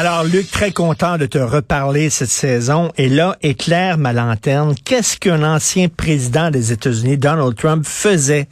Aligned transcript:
Alors, 0.00 0.22
Luc, 0.22 0.48
très 0.48 0.70
content 0.70 1.18
de 1.18 1.26
te 1.26 1.38
reparler 1.38 2.08
cette 2.08 2.28
saison. 2.28 2.92
Et 2.98 3.08
là, 3.08 3.36
éclaire 3.42 3.98
ma 3.98 4.12
lanterne. 4.12 4.76
Qu'est-ce 4.84 5.16
qu'un 5.16 5.42
ancien 5.42 5.88
président 5.88 6.52
des 6.52 6.70
États-Unis, 6.70 7.18
Donald 7.18 7.56
Trump, 7.56 7.84
faisait 7.84 8.46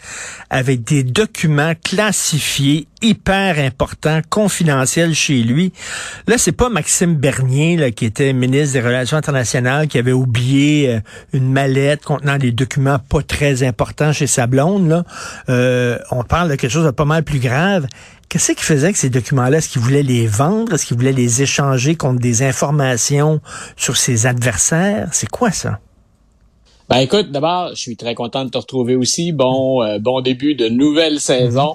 avec 0.51 0.83
des 0.83 1.05
documents 1.05 1.75
classifiés 1.85 2.89
hyper 3.01 3.61
importants, 3.61 4.23
confidentiels 4.29 5.15
chez 5.15 5.45
lui? 5.45 5.73
Là, 6.27 6.37
c'est 6.37 6.51
pas 6.51 6.69
Maxime 6.69 7.15
Bernier, 7.15 7.93
qui 7.93 8.07
était 8.07 8.33
ministre 8.33 8.73
des 8.73 8.81
Relations 8.81 9.17
internationales, 9.17 9.87
qui 9.87 9.99
avait 9.99 10.11
oublié 10.11 10.95
euh, 10.95 11.01
une 11.33 11.53
mallette 11.53 12.03
contenant 12.03 12.39
des 12.39 12.51
documents 12.51 12.99
pas 12.99 13.23
très 13.23 13.63
importants 13.63 14.13
chez 14.13 14.27
sa 14.27 14.49
blonde. 14.49 14.89
Là. 14.89 15.05
Euh, 15.49 15.97
on 16.11 16.25
parle 16.25 16.51
de 16.51 16.57
quelque 16.57 16.73
chose 16.73 16.87
de 16.87 16.91
pas 16.91 17.05
mal 17.05 17.23
plus 17.23 17.39
grave. 17.39 17.87
Qu'est-ce 18.29 18.53
qu'il 18.53 18.65
faisait 18.65 18.87
avec 18.87 18.97
ces 18.97 19.11
documents-là? 19.11 19.59
Est-ce 19.59 19.69
qu'il 19.69 19.83
voulait 19.83 20.03
les 20.03 20.27
vendre? 20.27 20.75
Est-ce 20.75 20.87
qu'il 20.87 20.97
voulait 20.97 21.13
les 21.13 21.43
échanger 21.43 21.95
contre 21.95 22.21
des 22.21 22.43
informations 22.43 23.41
sur 23.77 23.97
ses 23.97 24.27
adversaires? 24.27 25.09
C'est 25.13 25.31
quoi 25.31 25.53
ça? 25.53 25.81
Ben 26.89 26.99
écoute, 26.99 27.33
d'abord, 27.33 27.71
je 27.71 27.81
suis 27.81 27.97
très 27.97 28.15
content 28.15 28.45
de 28.45 28.51
te 28.51 28.59
retrouver 28.59 28.95
aussi. 28.95 29.33
Bon, 29.33 29.83
euh, 29.83 29.99
bon 29.99 30.21
début 30.21 30.55
de 30.55 30.69
nouvelle 30.69 31.19
saison. 31.19 31.73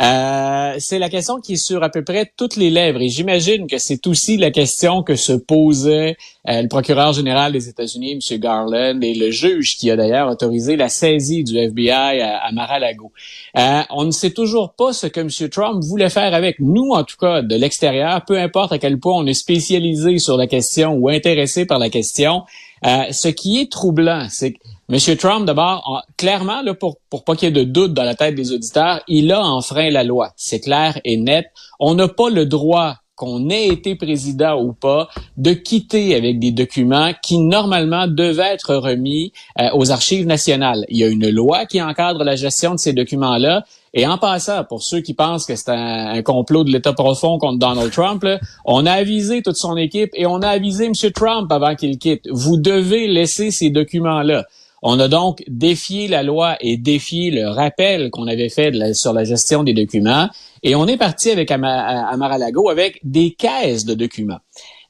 Euh, 0.00 0.76
c'est 0.78 0.98
la 0.98 1.10
question 1.10 1.38
qui 1.38 1.52
est 1.52 1.56
sur 1.56 1.82
à 1.82 1.90
peu 1.90 2.02
près 2.02 2.32
toutes 2.38 2.56
les 2.56 2.70
lèvres 2.70 3.02
et 3.02 3.10
j'imagine 3.10 3.66
que 3.66 3.76
c'est 3.76 4.06
aussi 4.06 4.38
la 4.38 4.50
question 4.50 5.02
que 5.02 5.16
se 5.16 5.34
posait 5.34 6.16
euh, 6.48 6.62
le 6.62 6.68
procureur 6.68 7.12
général 7.12 7.52
des 7.52 7.68
États-Unis, 7.68 8.12
M. 8.12 8.38
Garland, 8.40 9.02
et 9.02 9.14
le 9.14 9.30
juge 9.30 9.76
qui 9.76 9.90
a 9.90 9.96
d'ailleurs 9.96 10.30
autorisé 10.30 10.76
la 10.76 10.88
saisie 10.88 11.44
du 11.44 11.58
FBI 11.58 12.22
à, 12.22 12.38
à 12.38 12.50
Mar-a-Lago. 12.52 13.12
on 13.54 14.04
ne 14.06 14.12
sait 14.12 14.30
toujours 14.30 14.72
pas 14.72 14.94
ce 14.94 15.06
que 15.06 15.20
M. 15.20 15.28
Trump 15.50 15.84
voulait 15.84 16.08
faire 16.08 16.32
avec 16.32 16.58
nous, 16.58 16.92
en 16.92 17.04
tout 17.04 17.18
cas 17.20 17.42
de 17.42 17.54
l'extérieur, 17.54 18.24
peu 18.24 18.38
importe 18.38 18.72
à 18.72 18.78
quel 18.78 18.98
point 18.98 19.14
on 19.14 19.26
est 19.26 19.34
spécialisé 19.34 20.18
sur 20.18 20.38
la 20.38 20.46
question 20.46 20.94
ou 20.94 21.10
intéressé 21.10 21.66
par 21.66 21.78
la 21.78 21.90
question. 21.90 22.44
Euh, 22.84 23.12
ce 23.12 23.28
qui 23.28 23.60
est 23.60 23.70
troublant, 23.70 24.26
c'est 24.30 24.52
que 24.52 24.58
M. 24.90 25.16
Trump, 25.16 25.46
d'abord, 25.46 26.02
clairement, 26.16 26.60
là, 26.60 26.74
pour, 26.74 26.98
pour 27.08 27.24
pas 27.24 27.36
qu'il 27.36 27.48
y 27.48 27.48
ait 27.48 27.64
de 27.64 27.70
doute 27.70 27.94
dans 27.94 28.04
la 28.04 28.14
tête 28.14 28.34
des 28.34 28.52
auditeurs, 28.52 29.00
il 29.08 29.32
a 29.32 29.42
enfreint 29.42 29.90
la 29.90 30.04
loi. 30.04 30.32
C'est 30.36 30.60
clair 30.60 31.00
et 31.04 31.16
net. 31.16 31.46
On 31.80 31.94
n'a 31.94 32.08
pas 32.08 32.28
le 32.28 32.44
droit 32.44 32.96
qu'on 33.16 33.48
ait 33.48 33.68
été 33.68 33.94
président 33.94 34.60
ou 34.60 34.72
pas, 34.72 35.08
de 35.36 35.52
quitter 35.52 36.14
avec 36.14 36.38
des 36.38 36.50
documents 36.50 37.12
qui 37.22 37.38
normalement 37.38 38.08
devaient 38.08 38.54
être 38.54 38.74
remis 38.74 39.32
euh, 39.60 39.68
aux 39.74 39.90
archives 39.90 40.26
nationales. 40.26 40.84
Il 40.88 40.98
y 40.98 41.04
a 41.04 41.08
une 41.08 41.30
loi 41.30 41.64
qui 41.66 41.80
encadre 41.80 42.24
la 42.24 42.36
gestion 42.36 42.72
de 42.72 42.78
ces 42.78 42.92
documents-là. 42.92 43.64
Et 43.96 44.06
en 44.06 44.18
passant, 44.18 44.64
pour 44.64 44.82
ceux 44.82 45.00
qui 45.00 45.14
pensent 45.14 45.46
que 45.46 45.54
c'est 45.54 45.70
un, 45.70 46.20
complot 46.22 46.64
de 46.64 46.70
l'État 46.70 46.92
profond 46.92 47.38
contre 47.38 47.58
Donald 47.58 47.92
Trump, 47.92 48.26
on 48.64 48.86
a 48.86 48.92
avisé 48.92 49.40
toute 49.40 49.56
son 49.56 49.76
équipe 49.76 50.10
et 50.14 50.26
on 50.26 50.42
a 50.42 50.48
avisé 50.48 50.86
M. 50.86 50.92
Trump 51.14 51.50
avant 51.52 51.76
qu'il 51.76 51.96
quitte. 51.98 52.28
Vous 52.30 52.56
devez 52.56 53.06
laisser 53.06 53.52
ces 53.52 53.70
documents-là. 53.70 54.44
On 54.82 54.98
a 55.00 55.08
donc 55.08 55.42
défié 55.46 56.08
la 56.08 56.22
loi 56.22 56.56
et 56.60 56.76
défié 56.76 57.30
le 57.30 57.48
rappel 57.48 58.10
qu'on 58.10 58.26
avait 58.26 58.50
fait 58.50 58.94
sur 58.94 59.12
la 59.12 59.24
gestion 59.24 59.62
des 59.62 59.72
documents. 59.72 60.28
Et 60.62 60.74
on 60.74 60.86
est 60.86 60.98
parti 60.98 61.30
avec 61.30 61.50
Amar-a-Lago 61.50 62.68
avec 62.68 63.00
des 63.04 63.30
caisses 63.30 63.84
de 63.84 63.94
documents. 63.94 64.40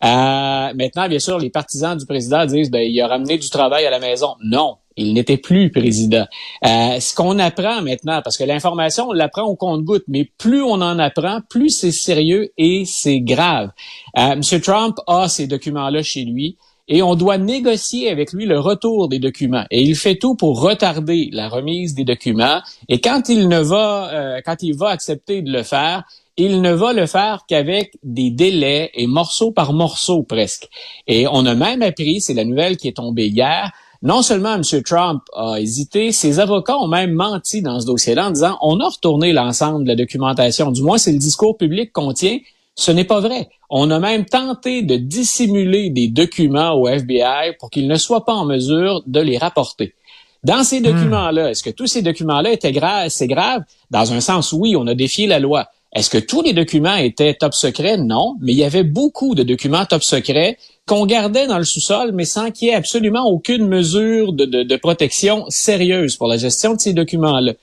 Euh, 0.02 0.72
maintenant, 0.74 1.08
bien 1.08 1.18
sûr, 1.18 1.38
les 1.38 1.50
partisans 1.50 1.96
du 1.96 2.06
président 2.06 2.44
disent 2.44 2.70
ben, 2.70 2.80
il 2.80 3.00
a 3.00 3.06
ramené 3.06 3.38
du 3.38 3.48
travail 3.50 3.86
à 3.86 3.90
la 3.90 4.00
maison. 4.00 4.34
Non, 4.42 4.78
il 4.96 5.14
n'était 5.14 5.36
plus 5.36 5.70
président. 5.70 6.26
Euh, 6.64 7.00
ce 7.00 7.14
qu'on 7.14 7.38
apprend 7.38 7.82
maintenant, 7.82 8.20
parce 8.22 8.36
que 8.36 8.44
l'information, 8.44 9.08
on 9.08 9.12
l'apprend 9.12 9.44
au 9.44 9.56
compte-goutte, 9.56 10.04
mais 10.08 10.30
plus 10.38 10.62
on 10.62 10.74
en 10.74 10.98
apprend, 10.98 11.40
plus 11.48 11.70
c'est 11.70 11.92
sérieux 11.92 12.50
et 12.58 12.84
c'est 12.86 13.20
grave. 13.20 13.70
Euh, 14.18 14.32
M. 14.32 14.60
Trump 14.60 14.96
a 15.06 15.28
ces 15.28 15.46
documents-là 15.46 16.02
chez 16.02 16.24
lui 16.24 16.56
et 16.86 17.02
on 17.02 17.14
doit 17.14 17.38
négocier 17.38 18.10
avec 18.10 18.32
lui 18.32 18.44
le 18.44 18.60
retour 18.60 19.08
des 19.08 19.18
documents. 19.18 19.64
Et 19.70 19.82
il 19.82 19.96
fait 19.96 20.16
tout 20.16 20.34
pour 20.34 20.60
retarder 20.60 21.30
la 21.32 21.48
remise 21.48 21.94
des 21.94 22.04
documents. 22.04 22.60
Et 22.88 23.00
quand 23.00 23.28
il 23.28 23.48
ne 23.48 23.60
va, 23.60 24.10
euh, 24.12 24.40
quand 24.44 24.62
il 24.62 24.76
va 24.76 24.88
accepter 24.90 25.42
de 25.42 25.50
le 25.50 25.62
faire, 25.62 26.04
il 26.36 26.60
ne 26.60 26.72
va 26.72 26.92
le 26.92 27.06
faire 27.06 27.44
qu'avec 27.48 27.92
des 28.02 28.30
délais 28.30 28.90
et 28.94 29.06
morceau 29.06 29.52
par 29.52 29.72
morceau 29.72 30.24
presque. 30.24 30.68
Et 31.06 31.26
on 31.28 31.46
a 31.46 31.54
même 31.54 31.80
appris, 31.82 32.20
c'est 32.20 32.34
la 32.34 32.44
nouvelle 32.44 32.76
qui 32.76 32.88
est 32.88 32.96
tombée 32.96 33.28
hier, 33.28 33.70
non 34.04 34.20
seulement 34.20 34.54
M. 34.54 34.62
Trump 34.84 35.22
a 35.34 35.58
hésité, 35.58 36.12
ses 36.12 36.38
avocats 36.38 36.76
ont 36.76 36.88
même 36.88 37.12
menti 37.12 37.62
dans 37.62 37.80
ce 37.80 37.86
dossier-là 37.86 38.28
en 38.28 38.30
disant 38.32 38.58
on 38.60 38.78
a 38.80 38.88
retourné 38.88 39.32
l'ensemble 39.32 39.84
de 39.84 39.88
la 39.88 39.96
documentation. 39.96 40.70
Du 40.70 40.82
moins, 40.82 40.98
c'est 40.98 41.12
le 41.12 41.18
discours 41.18 41.56
public 41.56 41.90
qu'on 41.90 42.12
tient. 42.12 42.38
Ce 42.76 42.90
n'est 42.90 43.04
pas 43.04 43.20
vrai. 43.20 43.48
On 43.70 43.90
a 43.90 43.98
même 43.98 44.26
tenté 44.26 44.82
de 44.82 44.96
dissimuler 44.96 45.88
des 45.88 46.08
documents 46.08 46.74
au 46.74 46.86
FBI 46.86 47.54
pour 47.58 47.70
qu'ils 47.70 47.88
ne 47.88 47.94
soient 47.94 48.26
pas 48.26 48.34
en 48.34 48.44
mesure 48.44 49.02
de 49.06 49.20
les 49.20 49.38
rapporter. 49.38 49.94
Dans 50.42 50.64
ces 50.64 50.80
hmm. 50.80 50.84
documents-là, 50.84 51.50
est-ce 51.50 51.62
que 51.62 51.70
tous 51.70 51.86
ces 51.86 52.02
documents-là 52.02 52.52
étaient 52.52 52.72
graves? 52.72 53.08
C'est 53.08 53.26
grave? 53.26 53.62
Dans 53.90 54.12
un 54.12 54.20
sens, 54.20 54.52
oui, 54.52 54.76
on 54.76 54.86
a 54.86 54.94
défié 54.94 55.26
la 55.26 55.38
loi. 55.38 55.68
Est-ce 55.94 56.10
que 56.10 56.18
tous 56.18 56.42
les 56.42 56.52
documents 56.52 56.96
étaient 56.96 57.32
top 57.32 57.54
secret? 57.54 57.96
Non, 57.96 58.36
mais 58.40 58.52
il 58.52 58.58
y 58.58 58.64
avait 58.64 58.82
beaucoup 58.82 59.34
de 59.34 59.44
documents 59.44 59.86
top 59.86 60.02
secret 60.02 60.58
qu'on 60.86 61.06
gardait 61.06 61.46
dans 61.46 61.58
le 61.58 61.64
sous-sol, 61.64 62.12
mais 62.12 62.24
sans 62.24 62.50
qu'il 62.50 62.68
y 62.68 62.70
ait 62.70 62.74
absolument 62.74 63.26
aucune 63.26 63.66
mesure 63.66 64.32
de, 64.32 64.44
de 64.44 64.76
protection 64.76 65.46
sérieuse 65.48 66.16
pour 66.16 66.28
la 66.28 66.36
gestion 66.36 66.74
de 66.74 66.80
ces 66.80 66.92
documents-là. 66.92 67.54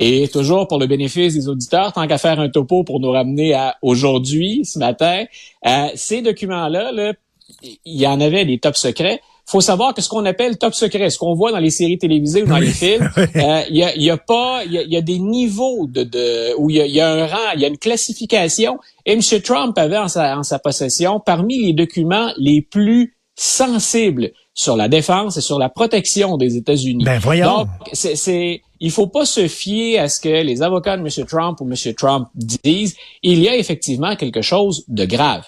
Et 0.00 0.28
toujours 0.28 0.68
pour 0.68 0.78
le 0.78 0.86
bénéfice 0.86 1.34
des 1.34 1.48
auditeurs, 1.48 1.92
tant 1.92 2.06
qu'à 2.06 2.18
faire 2.18 2.38
un 2.38 2.48
topo 2.48 2.84
pour 2.84 3.00
nous 3.00 3.10
ramener 3.10 3.54
à 3.54 3.76
aujourd'hui, 3.82 4.64
ce 4.64 4.78
matin, 4.78 5.24
euh, 5.66 5.88
ces 5.96 6.22
documents-là, 6.22 6.92
là, 6.92 7.14
il 7.62 8.00
y 8.00 8.06
en 8.06 8.20
avait 8.20 8.44
des 8.44 8.58
top 8.58 8.76
secrets. 8.76 9.20
Faut 9.48 9.60
savoir 9.60 9.94
que 9.94 10.02
ce 10.02 10.08
qu'on 10.08 10.26
appelle 10.26 10.58
top 10.58 10.74
secret, 10.74 11.08
ce 11.10 11.18
qu'on 11.18 11.34
voit 11.34 11.52
dans 11.52 11.58
les 11.58 11.70
séries 11.70 11.98
télévisées 11.98 12.42
ou 12.42 12.46
dans 12.46 12.58
les 12.58 12.70
films, 12.70 13.10
euh, 13.18 13.62
il 13.70 13.76
y, 13.76 13.82
a, 13.82 13.96
y, 13.96 14.10
a, 14.10 14.16
pas, 14.16 14.62
il 14.64 14.72
y 14.72 14.96
a, 14.96 15.00
des 15.00 15.18
niveaux 15.18 15.86
de, 15.86 16.04
de 16.04 16.54
où 16.58 16.68
il 16.70 16.76
y, 16.76 16.90
y 16.90 17.00
a, 17.00 17.10
un 17.10 17.26
rang, 17.26 17.52
il 17.54 17.60
y 17.60 17.64
a 17.64 17.68
une 17.68 17.78
classification. 17.78 18.78
Et 19.06 19.12
M. 19.12 19.20
Trump 19.42 19.76
avait 19.78 19.98
en 19.98 20.08
sa, 20.08 20.36
en 20.36 20.42
sa 20.42 20.58
possession 20.58 21.20
parmi 21.24 21.64
les 21.64 21.72
documents 21.72 22.30
les 22.36 22.60
plus 22.62 23.16
sensibles 23.36 24.32
sur 24.52 24.76
la 24.76 24.88
défense 24.88 25.36
et 25.36 25.40
sur 25.40 25.58
la 25.58 25.68
protection 25.68 26.36
des 26.36 26.56
États-Unis. 26.56 27.04
Ben 27.04 27.18
voyons. 27.18 27.58
Donc, 27.58 27.68
c'est 27.92 28.62
il 28.80 28.90
faut 28.90 29.06
pas 29.06 29.24
se 29.24 29.48
fier 29.48 29.98
à 29.98 30.08
ce 30.08 30.20
que 30.20 30.28
les 30.28 30.62
avocats 30.62 30.96
de 30.96 31.02
M. 31.02 31.26
Trump 31.26 31.60
ou 31.60 31.68
M. 31.68 31.94
Trump 31.94 32.28
disent. 32.34 32.96
Il 33.22 33.40
y 33.40 33.48
a 33.48 33.56
effectivement 33.56 34.14
quelque 34.16 34.42
chose 34.42 34.84
de 34.88 35.04
grave. 35.04 35.44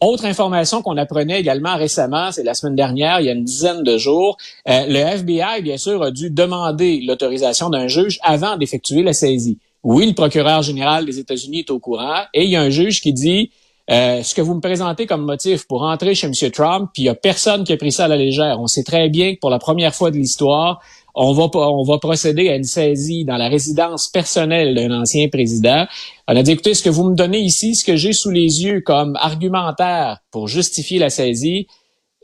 Autre 0.00 0.26
information 0.26 0.82
qu'on 0.82 0.98
apprenait 0.98 1.40
également 1.40 1.76
récemment, 1.76 2.30
c'est 2.30 2.42
la 2.42 2.52
semaine 2.52 2.76
dernière, 2.76 3.20
il 3.20 3.26
y 3.26 3.28
a 3.30 3.32
une 3.32 3.44
dizaine 3.44 3.82
de 3.82 3.96
jours, 3.96 4.36
euh, 4.68 4.84
le 4.86 4.96
FBI, 4.96 5.62
bien 5.62 5.78
sûr, 5.78 6.02
a 6.02 6.10
dû 6.10 6.28
demander 6.30 7.00
l'autorisation 7.00 7.70
d'un 7.70 7.88
juge 7.88 8.18
avant 8.22 8.58
d'effectuer 8.58 9.02
la 9.02 9.14
saisie. 9.14 9.58
Oui, 9.82 10.06
le 10.06 10.12
procureur 10.12 10.60
général 10.60 11.06
des 11.06 11.18
États-Unis 11.18 11.60
est 11.60 11.70
au 11.70 11.78
courant 11.78 12.24
et 12.34 12.44
il 12.44 12.50
y 12.50 12.56
a 12.56 12.60
un 12.60 12.68
juge 12.68 13.00
qui 13.00 13.14
dit 13.14 13.50
euh, 13.88 14.22
ce 14.22 14.34
que 14.34 14.42
vous 14.42 14.54
me 14.54 14.60
présentez 14.60 15.06
comme 15.06 15.24
motif 15.24 15.66
pour 15.66 15.82
entrer 15.82 16.14
chez 16.14 16.26
M. 16.26 16.50
Trump, 16.50 16.90
puis 16.92 17.04
il 17.04 17.06
n'y 17.06 17.10
a 17.10 17.14
personne 17.14 17.64
qui 17.64 17.72
a 17.72 17.78
pris 17.78 17.92
ça 17.92 18.04
à 18.04 18.08
la 18.08 18.16
légère. 18.16 18.60
On 18.60 18.66
sait 18.66 18.82
très 18.82 19.08
bien 19.08 19.34
que 19.34 19.40
pour 19.40 19.50
la 19.50 19.58
première 19.58 19.94
fois 19.94 20.10
de 20.10 20.16
l'histoire, 20.16 20.80
on 21.16 21.82
va, 21.84 21.98
procéder 21.98 22.48
à 22.50 22.56
une 22.56 22.64
saisie 22.64 23.24
dans 23.24 23.38
la 23.38 23.48
résidence 23.48 24.08
personnelle 24.08 24.74
d'un 24.74 25.00
ancien 25.00 25.28
président. 25.28 25.86
On 26.28 26.36
a 26.36 26.42
dit, 26.42 26.52
écoutez, 26.52 26.74
ce 26.74 26.82
que 26.82 26.90
vous 26.90 27.04
me 27.04 27.14
donnez 27.14 27.38
ici, 27.38 27.74
ce 27.74 27.84
que 27.84 27.96
j'ai 27.96 28.12
sous 28.12 28.30
les 28.30 28.64
yeux 28.64 28.82
comme 28.82 29.16
argumentaire 29.16 30.18
pour 30.30 30.46
justifier 30.46 30.98
la 30.98 31.08
saisie, 31.08 31.66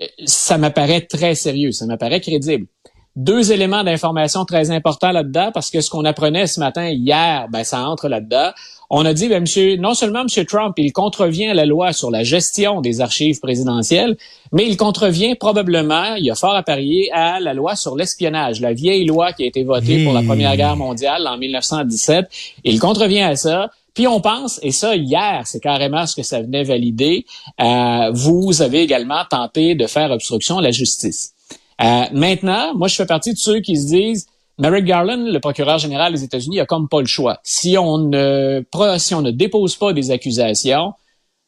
euh, 0.01 0.07
ça 0.27 0.59
m'apparaît 0.59 1.01
très 1.01 1.35
sérieux, 1.35 1.73
ça 1.73 1.87
m'apparaît 1.87 2.21
crédible. 2.21 2.67
Deux 3.15 3.53
éléments 3.53 3.85
d'information 3.85 4.47
très 4.47 4.71
importants 4.71 5.13
là-dedans, 5.13 5.51
parce 5.53 5.71
que 5.71 5.83
ce 5.83 5.91
qu'on 5.91 6.07
apprenait 6.07 6.47
ce 6.47 6.61
matin, 6.61 6.89
hier, 6.89 7.47
ben, 7.51 7.63
ça 7.63 7.87
entre 7.87 8.09
là-dedans. 8.09 8.53
On 8.89 9.05
a 9.05 9.13
dit, 9.13 9.29
ben, 9.29 9.41
monsieur, 9.41 9.77
non 9.77 9.93
seulement 9.93 10.23
M. 10.23 10.47
Trump, 10.47 10.73
il 10.79 10.95
contrevient 10.95 11.49
à 11.49 11.55
la 11.55 11.67
loi 11.67 11.93
sur 11.93 12.11
la 12.11 12.25
gestion 12.25 12.81
des 12.81 13.03
archives 13.03 13.39
présidentielles, 13.41 14.17
mais 14.51 14.67
il 14.67 14.79
contrevient 14.79 15.35
probablement, 15.35 16.15
il 16.15 16.25
y 16.25 16.31
a 16.31 16.35
fort 16.35 16.55
à 16.55 16.63
parier, 16.63 17.11
à 17.13 17.39
la 17.39 17.53
loi 17.53 17.77
sur 17.77 17.97
l'espionnage, 17.97 18.63
la 18.63 18.73
vieille 18.73 19.05
loi 19.05 19.35
qui 19.35 19.45
a 19.45 19.47
été 19.47 19.63
votée 19.63 20.05
pour 20.05 20.15
la 20.15 20.23
Première 20.23 20.57
Guerre 20.57 20.77
mondiale 20.77 21.27
en 21.27 21.37
1917. 21.37 22.27
Il 22.65 22.81
contrevient 22.81 23.23
à 23.23 23.37
ça. 23.37 23.71
Puis 23.95 24.07
on 24.07 24.21
pense, 24.21 24.59
et 24.63 24.71
ça 24.71 24.97
hier, 24.97 25.43
c'est 25.45 25.61
carrément 25.61 26.07
ce 26.07 26.17
que 26.17 26.23
ça 26.23 26.41
venait 26.41 26.65
valider, 26.65 27.27
euh, 27.61 28.11
vous 28.15 28.63
avez 28.63 28.81
également 28.81 29.23
tenté 29.29 29.75
de 29.75 29.87
faire 29.87 30.11
obstruction 30.11 30.57
à 30.59 30.63
la 30.63 30.71
justice. 30.71 31.35
Euh, 31.83 32.05
maintenant, 32.13 32.75
moi, 32.75 32.89
je 32.89 32.95
fais 32.95 33.07
partie 33.07 33.33
de 33.33 33.39
ceux 33.39 33.61
qui 33.61 33.77
se 33.77 33.87
disent, 33.87 34.27
Merrick 34.59 34.85
Garland, 34.85 35.27
le 35.27 35.39
procureur 35.41 35.79
général 35.79 36.13
des 36.13 36.25
États-Unis, 36.25 36.61
a 36.61 36.67
comme 36.67 36.89
pas 36.89 37.01
le 37.01 37.07
choix. 37.07 37.41
Si 37.43 37.77
on 37.79 37.99
ne, 37.99 38.63
si 38.99 39.15
on 39.15 39.23
ne 39.23 39.31
dépose 39.31 39.77
pas 39.77 39.93
des 39.93 40.11
accusations, 40.11 40.93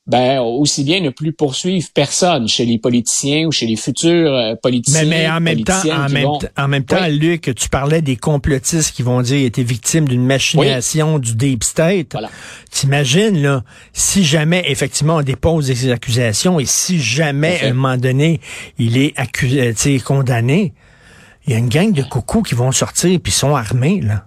ben 0.07 0.41
aussi 0.41 0.85
bien 0.85 1.01
ne 1.01 1.09
plus 1.09 1.33
poursuivre 1.33 1.89
personne 1.95 2.47
chez 2.47 2.67
les 2.67 2.79
politiciens 2.79 3.47
ou 3.47 3.53
chez 3.53 3.67
les 3.67 3.77
futurs 3.77 4.35
euh, 4.35 4.55
politiciens. 4.55 5.05
Mais, 5.05 5.23
mais 5.23 5.31
en 5.31 5.41
même 5.41 5.65
temps, 5.65 5.81
en 5.91 6.09
même, 6.11 6.29
en 6.59 6.69
même 6.69 6.85
temps, 6.85 7.07
Luc, 7.09 7.51
tu 7.57 7.71
parlais 7.71 8.03
des 8.03 8.17
complotistes 8.17 8.95
qui 8.95 9.03
vont 9.03 9.23
dire 9.23 9.39
qu'ils 9.39 9.47
étaient 9.47 9.63
victimes 9.63 10.07
d'une 10.07 10.25
machination 10.25 11.19
du 11.19 11.35
deep 11.35 11.65
state. 11.65 12.13
Voilà. 12.13 12.29
T'imagines 12.71 13.41
là, 13.41 13.65
si 13.95 14.25
jamais 14.25 14.65
effectivement 14.67 15.17
on 15.17 15.23
dépose 15.23 15.69
des 15.69 15.91
accusations 15.91 16.61
et 16.61 16.67
si 16.67 17.01
jamais 17.01 17.61
à 17.63 17.69
un 17.69 17.73
moment 17.73 17.97
donné 17.97 18.41
il 18.79 18.99
est 18.99 19.19
accusé, 19.19 19.75
euh, 19.75 19.99
condamné, 20.01 20.75
il 21.47 21.55
y 21.55 21.57
a 21.57 21.59
une 21.59 21.69
gang 21.69 21.93
de 21.93 22.03
coucous 22.03 22.43
qui 22.43 22.55
vont 22.55 22.73
sortir 22.73 23.19
puis 23.23 23.33
sont 23.33 23.55
armés 23.57 24.03
là. 24.03 24.27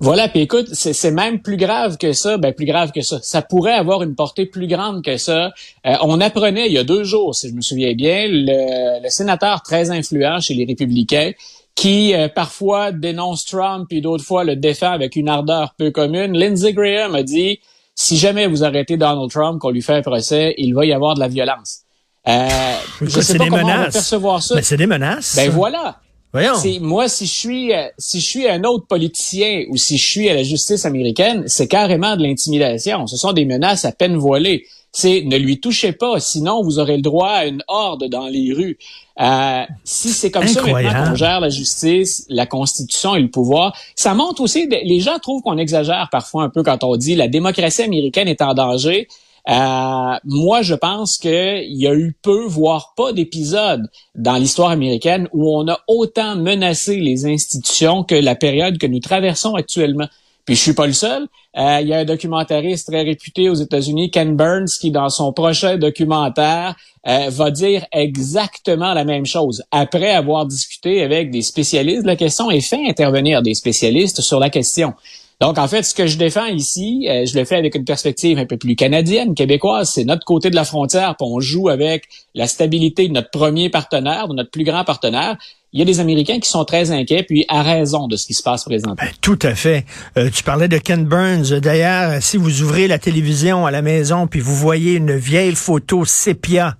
Voilà, 0.00 0.28
puis 0.28 0.40
écoute, 0.40 0.68
c'est 0.72 1.10
même 1.10 1.40
plus 1.40 1.56
grave 1.56 1.96
que 1.96 2.12
ça, 2.12 2.36
ben 2.36 2.52
plus 2.52 2.66
grave 2.66 2.92
que 2.92 3.02
ça. 3.02 3.18
Ça 3.22 3.42
pourrait 3.42 3.74
avoir 3.74 4.02
une 4.02 4.14
portée 4.14 4.46
plus 4.46 4.66
grande 4.66 5.04
que 5.04 5.16
ça. 5.16 5.52
Euh, 5.86 5.94
on 6.02 6.20
apprenait 6.20 6.66
il 6.66 6.72
y 6.72 6.78
a 6.78 6.84
deux 6.84 7.04
jours, 7.04 7.34
si 7.34 7.48
je 7.48 7.54
me 7.54 7.60
souviens 7.60 7.94
bien, 7.94 8.26
le, 8.28 9.08
sénateur 9.08 9.62
très 9.62 9.90
influent 9.90 10.40
chez 10.40 10.54
les 10.54 10.64
républicains 10.64 11.32
qui 11.74 12.14
euh, 12.14 12.28
parfois 12.28 12.92
dénonce 12.92 13.46
Trump 13.46 13.86
puis 13.88 14.00
d'autres 14.00 14.24
fois 14.24 14.44
le 14.44 14.56
défend 14.56 14.92
avec 14.92 15.16
une 15.16 15.28
ardeur 15.28 15.74
peu 15.78 15.90
commune. 15.90 16.36
Lindsey 16.36 16.72
Graham 16.72 17.14
a 17.14 17.22
dit 17.22 17.60
si 17.94 18.16
jamais 18.16 18.46
vous 18.46 18.64
arrêtez 18.64 18.96
Donald 18.96 19.30
Trump, 19.30 19.58
qu'on 19.58 19.70
lui 19.70 19.82
fait 19.82 19.94
un 19.94 20.02
procès, 20.02 20.54
il 20.58 20.74
va 20.74 20.84
y 20.84 20.92
avoir 20.92 21.14
de 21.14 21.20
la 21.20 21.28
violence. 21.28 21.80
Euh, 22.28 22.48
je 23.02 23.20
sais 23.20 23.36
pas 23.36 23.46
comment 23.46 23.62
on 23.62 23.66
va 23.66 23.90
percevoir 23.90 24.42
ça. 24.42 24.54
Mais 24.54 24.62
c'est 24.62 24.76
des 24.76 24.86
menaces. 24.86 25.36
Ben 25.36 25.50
voilà. 25.50 26.00
Voyons. 26.32 26.54
Moi, 26.80 27.08
si 27.08 27.26
je 27.26 27.32
suis 27.32 27.74
euh, 27.74 27.88
si 27.98 28.20
je 28.20 28.26
suis 28.26 28.48
un 28.48 28.64
autre 28.64 28.86
politicien 28.86 29.64
ou 29.68 29.76
si 29.76 29.98
je 29.98 30.06
suis 30.06 30.28
à 30.30 30.34
la 30.34 30.42
justice 30.42 30.86
américaine, 30.86 31.44
c'est 31.46 31.68
carrément 31.68 32.16
de 32.16 32.22
l'intimidation. 32.22 33.06
Ce 33.06 33.16
sont 33.16 33.32
des 33.32 33.44
menaces 33.44 33.84
à 33.84 33.92
peine 33.92 34.16
voilées. 34.16 34.66
C'est 34.92 35.22
ne 35.24 35.36
lui 35.36 35.58
touchez 35.58 35.92
pas, 35.92 36.20
sinon 36.20 36.62
vous 36.62 36.78
aurez 36.78 36.96
le 36.96 37.02
droit 37.02 37.30
à 37.30 37.46
une 37.46 37.62
horde 37.68 38.08
dans 38.08 38.28
les 38.28 38.52
rues. 38.52 38.78
Euh, 39.20 39.62
si 39.84 40.08
c'est 40.10 40.30
comme 40.30 40.46
ça 40.46 40.62
maintenant 40.62 41.10
qu'on 41.10 41.14
gère 41.14 41.40
la 41.40 41.48
justice, 41.48 42.26
la 42.28 42.46
Constitution 42.46 43.14
et 43.14 43.20
le 43.20 43.30
pouvoir, 43.30 43.76
ça 43.94 44.14
montre 44.14 44.42
aussi. 44.42 44.68
Les 44.68 45.00
gens 45.00 45.18
trouvent 45.18 45.42
qu'on 45.42 45.58
exagère 45.58 46.08
parfois 46.10 46.44
un 46.44 46.50
peu 46.50 46.62
quand 46.62 46.82
on 46.84 46.96
dit 46.96 47.14
la 47.14 47.28
démocratie 47.28 47.82
américaine 47.82 48.28
est 48.28 48.42
en 48.42 48.54
danger. 48.54 49.08
Euh, 49.48 50.14
moi, 50.24 50.62
je 50.62 50.74
pense 50.74 51.18
qu'il 51.18 51.64
y 51.66 51.86
a 51.86 51.94
eu 51.94 52.14
peu, 52.22 52.44
voire 52.46 52.94
pas 52.96 53.12
d'épisodes 53.12 53.88
dans 54.14 54.36
l'histoire 54.36 54.70
américaine 54.70 55.28
où 55.32 55.50
on 55.50 55.66
a 55.68 55.80
autant 55.88 56.36
menacé 56.36 56.96
les 56.96 57.26
institutions 57.26 58.04
que 58.04 58.14
la 58.14 58.34
période 58.34 58.78
que 58.78 58.86
nous 58.86 59.00
traversons 59.00 59.54
actuellement. 59.54 60.06
Puis 60.44 60.56
je 60.56 60.60
suis 60.60 60.74
pas 60.74 60.86
le 60.86 60.92
seul. 60.92 61.28
Euh, 61.56 61.78
il 61.80 61.88
y 61.88 61.94
a 61.94 61.98
un 61.98 62.04
documentariste 62.04 62.88
très 62.88 63.02
réputé 63.02 63.48
aux 63.48 63.54
États-Unis, 63.54 64.10
Ken 64.10 64.36
Burns, 64.36 64.78
qui 64.80 64.90
dans 64.90 65.08
son 65.08 65.32
prochain 65.32 65.76
documentaire 65.76 66.74
euh, 67.06 67.28
va 67.30 67.50
dire 67.50 67.84
exactement 67.92 68.92
la 68.94 69.04
même 69.04 69.26
chose. 69.26 69.62
Après 69.70 70.10
avoir 70.10 70.46
discuté 70.46 71.02
avec 71.02 71.30
des 71.30 71.42
spécialistes 71.42 72.02
de 72.02 72.06
la 72.08 72.16
question 72.16 72.50
et 72.50 72.60
fait 72.60 72.88
intervenir 72.88 73.42
des 73.42 73.54
spécialistes 73.54 74.20
sur 74.20 74.40
la 74.40 74.50
question. 74.50 74.94
Donc, 75.42 75.58
en 75.58 75.66
fait, 75.66 75.82
ce 75.82 75.92
que 75.92 76.06
je 76.06 76.18
défends 76.18 76.46
ici, 76.46 77.08
euh, 77.10 77.26
je 77.26 77.36
le 77.36 77.44
fais 77.44 77.56
avec 77.56 77.74
une 77.74 77.84
perspective 77.84 78.38
un 78.38 78.46
peu 78.46 78.56
plus 78.56 78.76
canadienne, 78.76 79.34
québécoise. 79.34 79.90
C'est 79.90 80.04
notre 80.04 80.24
côté 80.24 80.50
de 80.50 80.54
la 80.54 80.64
frontière, 80.64 81.16
puis 81.16 81.26
on 81.28 81.40
joue 81.40 81.68
avec 81.68 82.04
la 82.36 82.46
stabilité 82.46 83.08
de 83.08 83.12
notre 83.12 83.30
premier 83.30 83.68
partenaire, 83.68 84.28
de 84.28 84.34
notre 84.34 84.52
plus 84.52 84.62
grand 84.62 84.84
partenaire 84.84 85.36
il 85.74 85.78
y 85.78 85.82
a 85.82 85.86
des 85.86 86.00
Américains 86.00 86.38
qui 86.38 86.50
sont 86.50 86.66
très 86.66 86.90
inquiets, 86.90 87.22
puis 87.22 87.46
à 87.48 87.62
raison 87.62 88.06
de 88.06 88.16
ce 88.16 88.26
qui 88.26 88.34
se 88.34 88.42
passe 88.42 88.64
présentement. 88.64 88.94
Ben, 88.98 89.08
tout 89.22 89.38
à 89.40 89.54
fait. 89.54 89.86
Euh, 90.18 90.28
tu 90.28 90.42
parlais 90.42 90.68
de 90.68 90.76
Ken 90.76 91.06
Burns. 91.06 91.60
D'ailleurs, 91.60 92.22
si 92.22 92.36
vous 92.36 92.60
ouvrez 92.60 92.88
la 92.88 92.98
télévision 92.98 93.64
à 93.64 93.70
la 93.70 93.80
maison, 93.80 94.26
puis 94.26 94.40
vous 94.40 94.54
voyez 94.54 94.96
une 94.96 95.16
vieille 95.16 95.54
photo 95.54 96.04
sépia 96.04 96.76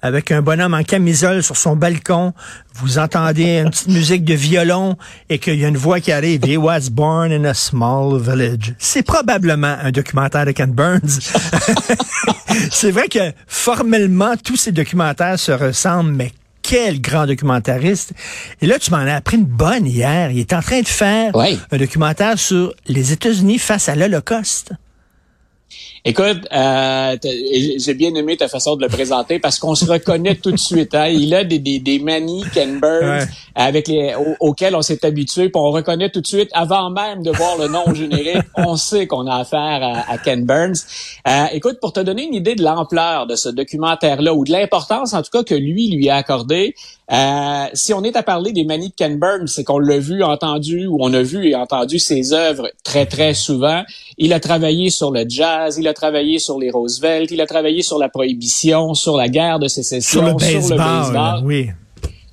avec 0.00 0.30
un 0.30 0.42
bonhomme 0.42 0.74
en 0.74 0.84
camisole 0.84 1.42
sur 1.42 1.56
son 1.56 1.74
balcon, 1.74 2.34
vous 2.74 2.98
entendez 2.98 3.58
une 3.58 3.70
petite 3.70 3.88
musique 3.88 4.24
de 4.24 4.34
violon 4.34 4.96
et 5.28 5.40
qu'il 5.40 5.58
y 5.58 5.64
a 5.64 5.68
une 5.68 5.76
voix 5.76 5.98
qui 5.98 6.12
arrive. 6.12 6.46
He 6.46 6.56
was 6.56 6.88
born 6.88 7.32
in 7.32 7.44
a 7.46 7.54
small 7.54 8.20
village. 8.20 8.74
C'est 8.78 9.02
probablement 9.02 9.76
un 9.82 9.90
documentaire 9.90 10.46
de 10.46 10.52
Ken 10.52 10.70
Burns. 10.70 11.18
C'est 12.70 12.92
vrai 12.92 13.08
que 13.08 13.32
formellement, 13.48 14.34
tous 14.36 14.56
ces 14.56 14.72
documentaires 14.72 15.38
se 15.38 15.50
ressemblent, 15.50 16.12
mais 16.12 16.30
quel 16.66 17.00
grand 17.00 17.26
documentariste. 17.26 18.12
Et 18.60 18.66
là, 18.66 18.78
tu 18.78 18.90
m'en 18.90 18.98
as 18.98 19.14
appris 19.14 19.36
une 19.36 19.44
bonne 19.44 19.86
hier. 19.86 20.30
Il 20.30 20.40
est 20.40 20.52
en 20.52 20.60
train 20.60 20.80
de 20.80 20.88
faire 20.88 21.32
un 21.36 21.76
documentaire 21.76 22.38
sur 22.38 22.74
les 22.86 23.12
États-Unis 23.12 23.58
face 23.58 23.88
à 23.88 23.94
l'Holocauste. 23.94 24.72
Écoute, 26.04 26.46
euh, 26.52 27.16
j'ai 27.78 27.94
bien 27.94 28.14
aimé 28.14 28.36
ta 28.36 28.48
façon 28.48 28.76
de 28.76 28.82
le 28.82 28.88
présenter 28.88 29.38
parce 29.38 29.58
qu'on 29.58 29.74
se 29.74 29.84
reconnaît 29.84 30.36
tout 30.36 30.52
de 30.52 30.56
suite. 30.56 30.94
Hein. 30.94 31.08
Il 31.08 31.34
a 31.34 31.42
des, 31.42 31.58
des, 31.58 31.80
des 31.80 31.98
manies, 31.98 32.44
Ken 32.54 32.78
Burns, 32.78 33.26
avec 33.56 33.88
les, 33.88 34.14
auxquelles 34.38 34.76
on 34.76 34.82
s'est 34.82 35.04
habitué, 35.04 35.48
puis 35.48 35.60
on 35.60 35.70
reconnaît 35.70 36.10
tout 36.10 36.20
de 36.20 36.26
suite, 36.26 36.50
avant 36.52 36.90
même 36.90 37.22
de 37.22 37.30
voir 37.30 37.58
le 37.58 37.68
nom 37.68 37.92
générique, 37.94 38.44
on 38.56 38.76
sait 38.76 39.06
qu'on 39.06 39.26
a 39.26 39.36
affaire 39.38 40.04
à, 40.08 40.18
Ken 40.18 40.44
Burns. 40.44 40.76
Euh, 41.26 41.46
écoute, 41.52 41.78
pour 41.80 41.92
te 41.92 42.00
donner 42.00 42.24
une 42.24 42.34
idée 42.34 42.54
de 42.54 42.62
l'ampleur 42.62 43.26
de 43.26 43.34
ce 43.34 43.48
documentaire-là, 43.48 44.34
ou 44.34 44.44
de 44.44 44.52
l'importance 44.52 45.14
en 45.14 45.22
tout 45.22 45.30
cas 45.32 45.42
que 45.42 45.54
lui 45.54 45.88
lui 45.88 46.08
a 46.08 46.16
accordé, 46.16 46.74
euh, 47.12 47.66
si 47.72 47.94
on 47.94 48.02
est 48.02 48.16
à 48.16 48.22
parler 48.22 48.52
des 48.52 48.64
manies 48.64 48.88
de 48.88 48.94
Ken 48.94 49.18
Burns, 49.18 49.46
c'est 49.46 49.62
qu'on 49.62 49.78
l'a 49.78 49.98
vu, 49.98 50.22
entendu, 50.24 50.86
ou 50.86 50.98
on 51.00 51.12
a 51.14 51.22
vu 51.22 51.48
et 51.48 51.54
entendu 51.54 51.98
ses 51.98 52.32
œuvres 52.32 52.70
très, 52.82 53.06
très 53.06 53.32
souvent. 53.32 53.84
Il 54.18 54.32
a 54.32 54.40
travaillé 54.40 54.90
sur 54.90 55.12
le 55.12 55.24
jazz, 55.28 55.55
il 55.76 55.88
a 55.88 55.94
travaillé 55.94 56.38
sur 56.38 56.58
les 56.58 56.70
Roosevelt, 56.70 57.30
il 57.30 57.40
a 57.40 57.46
travaillé 57.46 57.82
sur 57.82 57.98
la 57.98 58.08
prohibition, 58.08 58.94
sur 58.94 59.16
la 59.16 59.28
guerre 59.28 59.58
de 59.58 59.68
sécession, 59.68 60.20
sur 60.20 60.28
le 60.28 60.76
baseball. 60.76 61.42
oui. 61.44 61.68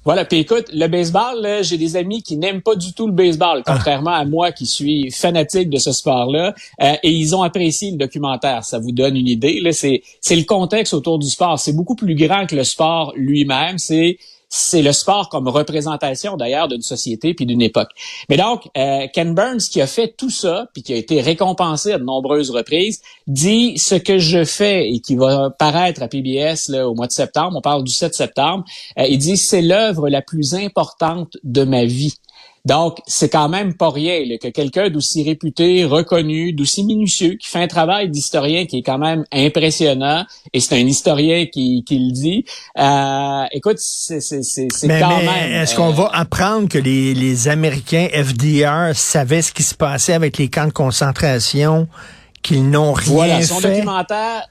Voilà, 0.05 0.25
puis 0.25 0.39
écoute, 0.39 0.65
le 0.73 0.87
baseball, 0.87 1.47
j'ai 1.61 1.77
des 1.77 1.95
amis 1.95 2.21
qui 2.21 2.35
n'aiment 2.35 2.61
pas 2.61 2.75
du 2.75 2.91
tout 2.93 3.07
le 3.07 3.13
baseball, 3.13 3.63
ah. 3.65 3.73
contrairement 3.73 4.11
à 4.11 4.25
moi 4.25 4.51
qui 4.51 4.65
suis 4.65 5.09
fanatique 5.11 5.69
de 5.69 5.77
ce 5.77 5.93
sport-là, 5.93 6.53
euh, 6.81 6.93
et 7.01 7.09
ils 7.09 7.33
ont 7.33 7.41
apprécié 7.41 7.91
le 7.91 7.97
documentaire. 7.97 8.65
Ça 8.65 8.79
vous 8.79 8.91
donne 8.91 9.15
une 9.15 9.29
idée. 9.29 9.61
Là, 9.61 9.71
c'est 9.71 10.03
c'est 10.19 10.35
le 10.35 10.43
contexte 10.43 10.93
autour 10.93 11.19
du 11.19 11.27
sport. 11.27 11.57
C'est 11.57 11.71
beaucoup 11.71 11.95
plus 11.95 12.15
grand 12.15 12.45
que 12.47 12.55
le 12.55 12.65
sport 12.65 13.13
lui-même. 13.15 13.77
C'est 13.77 14.17
c'est 14.55 14.83
le 14.83 14.91
sport 14.91 15.29
comme 15.29 15.47
représentation 15.47 16.37
d'ailleurs 16.37 16.67
d'une 16.67 16.83
société 16.83 17.33
puis 17.33 17.47
d'une 17.47 17.61
époque. 17.61 17.89
Mais 18.29 18.37
donc, 18.37 18.69
euh, 18.77 19.07
Ken 19.11 19.33
Burns, 19.33 19.57
qui 19.57 19.81
a 19.81 19.87
fait 19.87 20.13
tout 20.15 20.29
ça, 20.29 20.67
puis 20.73 20.83
qui 20.83 20.93
a 20.93 20.95
été 20.95 21.21
récompensé 21.21 21.91
à 21.91 21.97
de 21.97 22.03
nombreuses 22.03 22.51
reprises, 22.51 23.01
dit 23.25 23.79
ce 23.79 23.95
que 23.95 24.19
je 24.19 24.45
fais 24.45 24.91
et 24.91 24.99
qui 24.99 25.15
va 25.15 25.49
paraître 25.49 26.03
à 26.03 26.07
PBS 26.07 26.69
là, 26.69 26.87
au 26.87 26.93
mois 26.93 27.07
de 27.07 27.11
septembre, 27.11 27.57
on 27.57 27.61
parle 27.61 27.83
du 27.83 27.91
7 27.91 28.13
septembre, 28.13 28.63
euh, 28.99 29.07
il 29.09 29.17
dit 29.17 29.37
c'est 29.37 29.63
l'œuvre 29.63 30.07
la 30.07 30.21
plus 30.21 30.53
importante 30.53 31.35
de 31.43 31.63
ma 31.63 31.85
vie. 31.85 32.13
Donc, 32.65 32.99
c'est 33.07 33.27
quand 33.27 33.49
même 33.49 33.73
pas 33.73 33.89
rien 33.89 34.23
que 34.41 34.47
quelqu'un 34.47 34.89
d'aussi 34.89 35.21
réputé, 35.23 35.83
reconnu, 35.83 36.53
d'aussi 36.53 36.85
minutieux, 36.85 37.35
qui 37.35 37.49
fait 37.49 37.61
un 37.61 37.67
travail 37.67 38.09
d'historien 38.09 38.65
qui 38.65 38.77
est 38.77 38.83
quand 38.83 38.97
même 38.97 39.25
impressionnant, 39.33 40.25
et 40.53 40.61
c'est 40.61 40.75
un 40.75 40.87
historien 40.87 41.45
qui, 41.45 41.83
qui 41.85 41.99
le 41.99 42.11
dit. 42.13 42.45
Euh, 42.79 43.43
écoute, 43.51 43.79
c'est 43.79 44.19
quand 44.79 45.17
même... 45.17 45.51
Est-ce 45.51 45.75
qu'on 45.75 45.91
va 45.91 46.09
apprendre 46.13 46.69
que 46.69 46.77
les, 46.77 47.13
les 47.13 47.49
Américains 47.49 48.07
FDR 48.13 48.95
savaient 48.95 49.41
ce 49.41 49.51
qui 49.51 49.63
se 49.63 49.75
passait 49.75 50.13
avec 50.13 50.37
les 50.37 50.49
camps 50.49 50.67
de 50.67 50.71
concentration, 50.71 51.89
qu'ils 52.43 52.69
n'ont 52.69 52.93
rien 52.93 53.13
voilà, 53.13 53.41
son 53.41 53.59
documentaire 53.59 54.47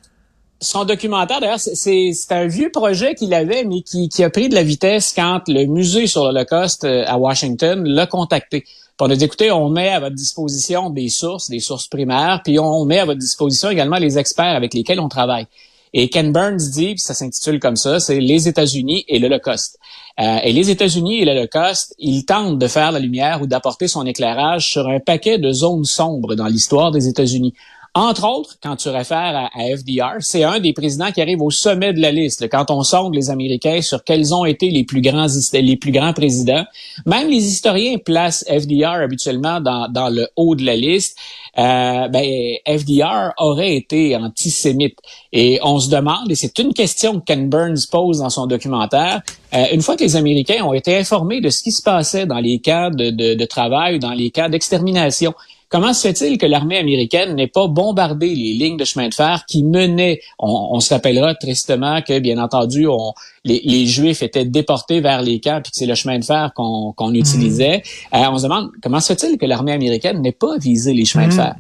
son 0.63 0.85
documentaire, 0.85 1.41
d'ailleurs, 1.41 1.61
c'est 1.61 2.13
un 2.31 2.47
vieux 2.47 2.71
projet 2.71 3.15
qu'il 3.15 3.35
avait, 3.35 3.65
mais 3.65 3.83
qui, 3.83 4.09
qui, 4.09 4.23
a 4.23 4.31
pris 4.31 4.49
de 4.49 4.55
la 4.55 4.63
vitesse 4.63 5.13
quand 5.15 5.43
le 5.49 5.67
musée 5.67 6.07
sur 6.07 6.25
l'Holocauste 6.25 6.85
euh, 6.85 7.05
à 7.07 7.19
Washington 7.19 7.85
l'a 7.85 8.07
contacté. 8.07 8.61
Puis 8.61 8.97
on 9.01 9.11
a 9.11 9.15
écoutez, 9.15 9.51
on 9.51 9.69
met 9.69 9.89
à 9.89 10.01
votre 10.01 10.15
disposition 10.15 10.89
des 10.91 11.09
sources, 11.09 11.51
des 11.51 11.61
sources 11.61 11.89
primaires, 11.89 12.41
puis 12.45 12.59
on 12.59 12.85
met 12.85 13.01
à 13.01 13.05
votre 13.05 13.19
disposition 13.19 13.71
également 13.71 13.97
les 13.97 14.19
experts 14.19 14.55
avec 14.55 14.73
lesquels 14.73 15.01
on 15.01 15.09
travaille. 15.09 15.47
Et 15.95 16.09
Ken 16.09 16.33
Burns 16.33 16.71
dit, 16.73 16.95
puis 16.95 17.01
ça 17.01 17.13
s'intitule 17.13 17.61
comme 17.61 17.77
ça, 17.77 18.01
c'est 18.01 18.21
les 18.21 18.49
États-Unis 18.49 19.05
et 19.09 19.19
l'Holocauste. 19.19 19.79
Euh, 20.21 20.39
et 20.43 20.53
les 20.53 20.71
États-Unis 20.71 21.21
et 21.21 21.25
l'Holocauste, 21.25 21.95
il 21.99 22.25
tente 22.25 22.59
de 22.59 22.67
faire 22.67 22.93
la 22.93 22.99
lumière 22.99 23.43
ou 23.43 23.47
d'apporter 23.47 23.89
son 23.89 24.07
éclairage 24.07 24.71
sur 24.71 24.89
un 24.89 25.01
paquet 25.01 25.39
de 25.39 25.53
zones 25.53 25.85
sombres 25.85 26.35
dans 26.35 26.47
l'histoire 26.47 26.93
des 26.93 27.09
États-Unis. 27.09 27.55
Entre 27.95 28.27
autres, 28.27 28.57
quand 28.63 28.77
tu 28.77 28.89
réfères 28.89 29.51
à, 29.55 29.77
FDR, 29.77 30.17
c'est 30.21 30.45
un 30.45 30.61
des 30.61 30.73
présidents 30.73 31.13
qui 31.13 31.21
arrive 31.21 31.43
au 31.43 31.51
sommet 31.51 31.93
de 31.93 32.01
la 32.01 32.11
liste. 32.11 32.49
Quand 32.49 32.71
on 32.71 32.83
sonde 32.83 33.15
les 33.15 33.29
Américains 33.29 33.83
sur 33.83 34.03
quels 34.03 34.33
ont 34.33 34.47
été 34.47 34.71
les 34.71 34.85
plus 34.85 35.03
grands 35.03 35.27
les 35.53 35.77
plus 35.77 35.93
grands 35.93 36.15
présidents, 36.15 36.65
même 37.05 37.29
les 37.29 37.45
historiens 37.47 37.99
placent 37.99 38.47
FDR 38.49 39.03
habituellement 39.03 39.61
dans, 39.61 39.89
dans 39.89 40.09
le 40.09 40.27
haut 40.37 40.55
de 40.55 40.65
la 40.65 40.75
liste. 40.75 41.19
Euh, 41.59 42.09
ben, 42.09 42.57
FDR 42.67 43.35
aurait 43.37 43.77
été 43.77 44.17
antisémite. 44.17 44.99
Et 45.31 45.61
on 45.63 45.79
se 45.79 45.91
demande, 45.91 46.31
et 46.31 46.35
c'est 46.35 46.59
une 46.61 46.73
question 46.73 47.21
que 47.21 47.25
Ken 47.27 47.51
Burns 47.51 47.87
pose 47.91 48.21
dans 48.21 48.31
son 48.31 48.47
documentaire, 48.47 49.21
euh, 49.53 49.67
une 49.71 49.83
fois 49.83 49.97
que 49.97 50.03
les 50.03 50.17
Américains 50.17 50.65
ont 50.65 50.73
été 50.73 50.97
informés 50.97 51.43
de 51.43 51.51
ce 51.51 51.63
qui 51.63 51.73
se 51.73 51.83
passait 51.83 52.25
dans 52.25 52.39
les 52.39 52.59
camps 52.59 52.89
de, 52.89 53.11
de, 53.11 53.35
de 53.35 53.45
travail, 53.45 53.99
dans 53.99 54.13
les 54.13 54.31
camps 54.31 54.49
d'extermination, 54.49 55.35
comment 55.73 55.95
se 55.95 56.07
fait-il 56.07 56.37
que 56.37 56.45
l'armée 56.45 56.77
américaine 56.77 57.35
n'ait 57.35 57.47
pas 57.47 57.67
bombardé 57.67 58.29
les 58.29 58.53
lignes 58.53 58.77
de 58.77 58.85
chemin 58.85 59.09
de 59.09 59.15
fer 59.15 59.45
qui 59.49 59.65
menaient, 59.65 60.21
on, 60.39 60.79
se 60.81 60.93
rappellera 60.93 61.35
tristement 61.35 62.03
que, 62.03 62.19
bien 62.19 62.37
entendu, 62.37 62.87
on, 62.87 63.15
les, 63.45 63.87
Juifs 63.87 64.23
étaient 64.23 64.45
déportés 64.45 65.01
vers 65.01 65.23
les 65.23 65.41
camps, 65.41 65.61
puis 65.63 65.73
que 65.73 65.79
c'est 65.79 65.87
le 65.87 65.95
chemin 65.95 66.19
de 66.19 66.25
fer 66.25 66.53
qu'on 66.55 66.93
qu'on 66.93 67.15
utilisait. 67.15 67.83
Euh, 68.15 68.19
on 68.31 68.37
se 68.37 68.43
demande 68.45 68.71
comment 68.83 69.01
se 69.01 69.15
fait-il 69.15 69.39
que 69.39 69.47
l'armée 69.47 69.73
américaine 69.73 70.21
n'ait 70.21 70.31
pas 70.31 70.59
visé 70.59 70.93
les 70.93 71.07
chemins 71.07 71.29
de 71.29 71.33
fer? 71.33 71.55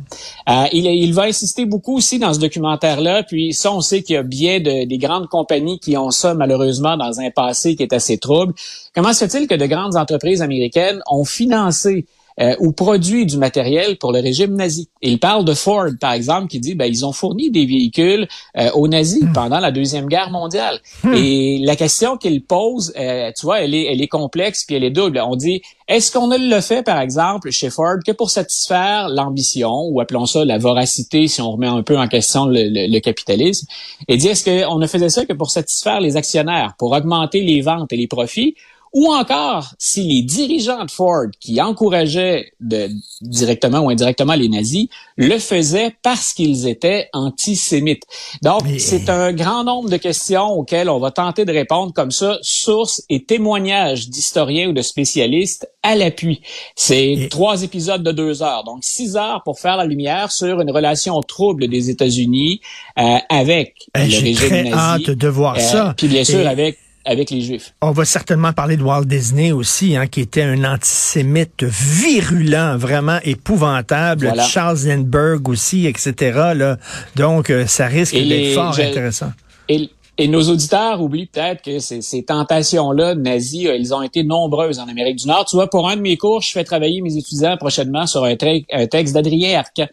Euh, 0.49 0.67
il, 0.73 0.85
il 0.87 1.15
va 1.15 1.23
insister 1.23 1.65
beaucoup 1.65 1.97
aussi 1.97 2.19
dans 2.19 2.35
ce 2.35 2.39
documentaire-là, 2.39 3.23
puis 3.23 3.55
ça, 3.55 3.73
on 3.73 3.81
sait 3.81 4.03
qu'il 4.03 4.15
y 4.15 4.19
a 4.19 4.23
bien 4.23 4.61
de, 4.61 4.85
des 4.85 4.99
grandes 4.99 5.29
compagnies 5.29 5.79
qui 5.79 5.97
ont 5.97 6.11
ça 6.11 6.35
malheureusement 6.35 6.99
dans 6.99 7.19
un 7.19 7.31
passé 7.31 7.77
qui 7.77 7.83
est 7.83 7.95
assez 7.95 8.19
trouble. 8.19 8.53
Comment 8.95 9.15
se 9.15 9.27
fait-il 9.27 9.49
que 9.49 9.55
de 9.55 9.67
grandes 9.67 9.97
entreprises 9.97 10.43
américaines 10.43 11.01
ont 11.11 11.25
financé 11.25 12.05
euh, 12.41 12.55
ou 12.61 12.73
produit 12.73 13.27
du 13.27 13.37
matériel 13.37 13.99
pour 13.99 14.13
le 14.13 14.21
régime 14.21 14.55
nazi. 14.55 14.89
il 15.03 15.19
parle 15.19 15.45
de 15.45 15.55
Ford, 15.55 15.91
par 16.01 16.13
exemple, 16.13 16.49
qui 16.49 16.61
dit 16.61 16.75
ben 16.75 16.87
ils 16.87 17.05
ont 17.05 17.13
fourni 17.13 17.51
des 17.51 17.67
véhicules 17.67 18.27
euh, 18.57 18.71
aux 18.73 18.89
nazis 18.89 19.23
hmm. 19.23 19.33
pendant 19.33 19.61
la 19.61 19.71
deuxième 19.71 20.07
guerre 20.07 20.31
mondiale. 20.31 20.81
Hmm. 21.05 21.13
Et 21.15 21.59
la 21.59 21.77
question 21.77 22.17
qu'il 22.17 22.43
pose, 22.45 22.93
euh, 22.99 23.31
tu 23.39 23.45
vois, 23.45 23.61
elle 23.61 23.75
est, 23.75 23.85
elle 23.93 24.01
est 24.01 24.09
complexe 24.09 24.65
puis 24.65 24.77
elle 24.77 24.85
est 24.85 24.91
double. 24.91 25.21
On 25.25 25.37
dit 25.37 25.61
est-ce 25.89 26.11
qu'on 26.11 26.29
ne 26.29 26.39
le 26.39 26.61
fait, 26.63 26.83
par 26.83 27.01
exemple, 27.01 27.51
chez 27.51 27.69
Ford, 27.69 27.97
que 28.07 28.13
pour 28.13 28.31
satisfaire 28.31 29.09
l'ambition, 29.11 29.89
ou 29.91 30.01
appelons 30.01 30.25
ça 30.25 30.45
la 30.45 30.57
voracité, 30.57 31.29
si 31.29 31.43
on 31.43 31.53
remet 31.53 31.67
un 31.67 31.83
peu 31.83 31.99
en 31.99 32.09
question 32.09 32.47
le, 32.47 32.63
le 32.67 33.01
capitalisme, 33.01 33.67
et 34.09 34.17
dit 34.17 34.29
est-ce 34.29 34.45
qu'on 34.45 34.79
ne 34.79 34.87
faisait 34.87 35.11
ça 35.11 35.27
que 35.27 35.35
pour 35.35 35.51
satisfaire 35.51 36.01
les 36.01 36.17
actionnaires, 36.17 36.75
pour 36.79 36.93
augmenter 36.93 37.43
les 37.43 37.61
ventes 37.61 37.93
et 37.93 37.97
les 37.97 38.07
profits, 38.07 38.55
ou 38.93 39.13
encore 39.13 39.73
si 39.79 40.03
les 40.03 40.23
dirigeants 40.23 40.85
de 40.85 40.91
Ford 40.91 41.27
qui 41.41 41.61
encourageaient 41.61 42.53
de, 42.61 42.91
directement 43.23 43.81
ou 43.81 43.91
indirectement 43.91 44.35
les 44.35 44.49
nazis 44.49 44.89
le 45.17 45.39
faisaient 45.39 45.97
parce 46.03 46.35
qu'ils 46.35 46.69
étaient 46.69 47.09
antisémites. 47.13 48.05
Donc, 48.43 48.63
c'est 48.79 49.09
un 49.09 49.33
grand 49.33 49.65
nombre 49.65 49.89
de 49.89 49.97
questions 49.97 50.51
auxquelles 50.51 50.91
on 50.91 50.99
va 50.99 51.11
tenter 51.11 51.45
de 51.45 51.53
répondre 51.53 51.93
comme 51.93 52.11
ça, 52.11 52.39
sources 52.43 53.03
et 53.09 53.25
témoignages 53.25 54.09
d'historiens 54.09 54.69
ou 54.69 54.73
de 54.73 54.83
spécialistes 54.83 55.69
à 55.83 55.97
l'appui. 55.97 56.43
C'est 56.77 57.29
trois 57.31 57.63
épisodes 57.63 58.03
de 58.03 58.13
deux 58.13 58.43
heures, 58.43 58.65
donc 58.65 58.81
six 58.83 59.17
heures 59.17 59.43
pour 59.45 59.59
faire 59.59 59.77
la 59.77 59.85
lumière 59.85 60.33
sur 60.33 60.61
une 60.61 60.71
relation 60.71 61.21
trouble 61.21 61.69
des 61.69 61.91
États-Unis 61.91 62.61
euh, 62.99 63.17
avec 63.29 63.89
eh, 63.97 63.99
le 63.99 64.05
régime 64.05 64.35
très 64.35 64.63
nazi. 64.65 64.75
hâte 64.75 65.11
de 65.11 65.29
voir 65.29 65.57
euh, 65.57 65.61
ça. 65.61 65.95
Puis 65.97 66.09
bien 66.09 66.25
sûr 66.25 66.47
avec 66.47 66.79
avec 67.05 67.31
les 67.31 67.41
Juifs. 67.41 67.75
On 67.81 67.91
va 67.91 68.05
certainement 68.05 68.53
parler 68.53 68.77
de 68.77 68.83
Walt 68.83 69.05
Disney 69.05 69.53
aussi, 69.53 69.97
hein, 69.97 70.07
qui 70.07 70.21
était 70.21 70.43
un 70.43 70.65
antisémite 70.65 71.63
virulent, 71.63 72.77
vraiment 72.77 73.19
épouvantable. 73.25 74.33
Charles 74.49 74.79
Lindbergh 74.87 75.49
aussi, 75.49 75.87
etc. 75.87 76.15
Là. 76.55 76.79
Donc, 77.17 77.51
euh, 77.51 77.67
ça 77.67 77.87
risque 77.87 78.15
d'être 78.15 78.55
fort 78.55 78.79
intéressant. 78.79 79.33
Et, 79.69 79.91
et, 80.19 80.29
nos 80.29 80.43
auditeurs 80.43 81.01
oublient 81.01 81.27
peut-être 81.27 81.63
que 81.63 81.79
ces, 81.79 82.03
ces 82.03 82.25
tentations-là 82.25 83.15
nazies, 83.15 83.67
elles 83.67 83.95
ont 83.95 84.03
été 84.03 84.23
nombreuses 84.23 84.79
en 84.79 84.89
Amérique 84.89 85.17
du 85.17 85.27
Nord. 85.27 85.45
Tu 85.47 85.57
vois, 85.57 85.69
pour 85.69 85.89
un 85.89 85.97
de 85.97 86.03
mes 86.03 86.17
cours, 86.17 86.43
je 86.43 86.53
fais 86.53 86.65
travailler 86.65 87.01
mes 87.01 87.17
étudiants 87.17 87.57
prochainement 87.57 88.07
sur 88.07 88.25
un, 88.25 88.37
un 88.73 88.87
texte 88.87 89.15
d'Adrien 89.15 89.59
Arcan. 89.59 89.87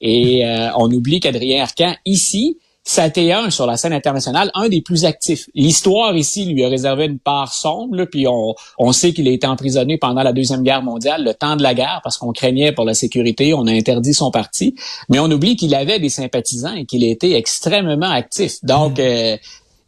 Et 0.00 0.44
euh, 0.44 0.68
on 0.76 0.90
oublie 0.90 1.20
qu'Adrien 1.20 1.62
Arcan, 1.62 1.94
ici, 2.04 2.58
ça 2.86 3.04
a 3.04 3.06
été 3.06 3.32
un 3.32 3.48
sur 3.48 3.66
la 3.66 3.78
scène 3.78 3.94
internationale, 3.94 4.50
un 4.54 4.68
des 4.68 4.82
plus 4.82 5.06
actifs. 5.06 5.48
L'histoire 5.54 6.14
ici 6.16 6.44
lui 6.44 6.62
a 6.64 6.68
réservé 6.68 7.06
une 7.06 7.18
part 7.18 7.54
sombre, 7.54 8.04
puis 8.04 8.28
on, 8.28 8.54
on 8.78 8.92
sait 8.92 9.14
qu'il 9.14 9.26
a 9.26 9.30
été 9.30 9.46
emprisonné 9.46 9.96
pendant 9.96 10.22
la 10.22 10.34
Deuxième 10.34 10.62
Guerre 10.62 10.82
mondiale, 10.82 11.24
le 11.24 11.32
temps 11.32 11.56
de 11.56 11.62
la 11.62 11.72
guerre, 11.72 12.00
parce 12.04 12.18
qu'on 12.18 12.32
craignait 12.32 12.72
pour 12.72 12.84
la 12.84 12.92
sécurité, 12.92 13.54
on 13.54 13.66
a 13.66 13.72
interdit 13.72 14.12
son 14.12 14.30
parti. 14.30 14.74
Mais 15.08 15.18
on 15.18 15.30
oublie 15.30 15.56
qu'il 15.56 15.74
avait 15.74 15.98
des 15.98 16.10
sympathisants 16.10 16.74
et 16.74 16.84
qu'il 16.84 17.02
a 17.04 17.08
été 17.08 17.34
extrêmement 17.34 18.10
actif. 18.10 18.62
Donc, 18.62 18.98
mmh. 18.98 19.02
euh, 19.02 19.36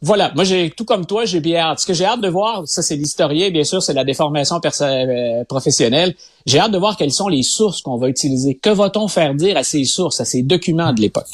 voilà, 0.01 0.31
moi 0.35 0.43
j'ai 0.43 0.69
tout 0.69 0.85
comme 0.85 1.07
toi, 1.07 1.25
j'ai 1.25 1.39
bien 1.39 1.59
hâte. 1.59 1.79
Ce 1.79 1.85
que 1.87 1.93
j'ai 1.93 2.05
hâte 2.05 2.21
de 2.21 2.27
voir, 2.27 2.63
ça 2.67 2.83
c'est 2.83 2.95
l'historien, 2.95 3.49
bien 3.49 3.63
sûr, 3.63 3.81
c'est 3.81 3.93
la 3.93 4.03
déformation 4.03 4.61
euh, 4.63 5.43
professionnelle. 5.45 6.13
J'ai 6.45 6.59
hâte 6.59 6.71
de 6.71 6.77
voir 6.77 6.95
quelles 6.97 7.11
sont 7.11 7.27
les 7.27 7.41
sources 7.41 7.81
qu'on 7.81 7.97
va 7.97 8.07
utiliser. 8.07 8.55
Que 8.55 8.69
va-t-on 8.69 9.07
faire 9.07 9.33
dire 9.33 9.57
à 9.57 9.63
ces 9.63 9.83
sources, 9.85 10.21
à 10.21 10.25
ces 10.25 10.43
documents 10.43 10.93
de 10.93 11.01
l'époque? 11.01 11.25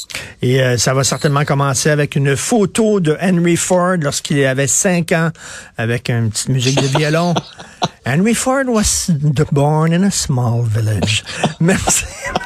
Et 0.41 0.62
euh, 0.62 0.77
ça 0.77 0.93
va 0.93 1.03
certainement 1.03 1.43
commencer 1.43 1.89
avec 1.89 2.15
une 2.15 2.38
photo 2.38 3.01
de 3.01 3.17
Henry 3.22 3.58
Ford 3.58 3.98
lorsqu'il 4.00 4.43
avait 4.46 4.67
cinq 4.67 5.12
ans, 5.12 5.29
avec 5.77 6.10
une 6.10 6.29
petite 6.29 6.50
musique 6.50 6.82
de 6.82 6.98
violon. 6.98 7.34
Henry 8.05 8.34
Ford 8.34 8.65
was 8.67 9.10
born 9.51 9.93
in 9.93 10.03
a 10.03 10.12
small 10.12 10.63
village. 10.63 11.24
Merci. 11.60 12.05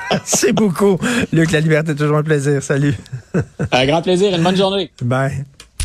Merci 0.10 0.52
beaucoup, 0.52 0.98
Luc. 1.32 1.52
La 1.52 1.60
liberté, 1.60 1.96
toujours 1.96 2.18
un 2.18 2.24
plaisir. 2.24 2.62
Salut. 2.64 2.96
Un 3.72 3.86
grand 3.86 4.02
plaisir. 4.02 4.36
Une 4.36 4.44
bonne 4.44 4.58
journée. 4.58 4.92
Bye. 5.02 5.46